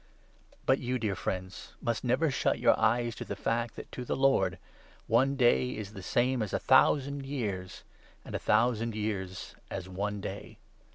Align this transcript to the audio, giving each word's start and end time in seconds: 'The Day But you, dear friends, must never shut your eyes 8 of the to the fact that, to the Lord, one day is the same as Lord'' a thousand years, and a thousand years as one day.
'The 0.01 0.55
Day 0.55 0.61
But 0.65 0.79
you, 0.79 0.97
dear 0.97 1.15
friends, 1.15 1.73
must 1.79 2.03
never 2.03 2.31
shut 2.31 2.57
your 2.57 2.73
eyes 2.79 3.13
8 3.13 3.13
of 3.13 3.17
the 3.17 3.17
to 3.17 3.25
the 3.25 3.35
fact 3.35 3.75
that, 3.75 3.91
to 3.91 4.03
the 4.03 4.15
Lord, 4.15 4.57
one 5.05 5.35
day 5.35 5.77
is 5.77 5.93
the 5.93 6.01
same 6.01 6.41
as 6.41 6.53
Lord'' 6.53 6.61
a 6.63 6.65
thousand 6.65 7.23
years, 7.27 7.83
and 8.25 8.33
a 8.33 8.39
thousand 8.39 8.95
years 8.95 9.53
as 9.69 9.87
one 9.87 10.19
day. 10.19 10.57